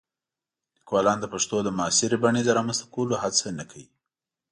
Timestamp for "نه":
3.59-3.65